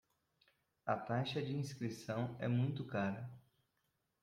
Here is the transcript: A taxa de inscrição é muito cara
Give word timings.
A 0.87 0.95
taxa 0.97 1.43
de 1.43 1.53
inscrição 1.55 2.35
é 2.39 2.47
muito 2.47 2.83
cara 2.87 3.29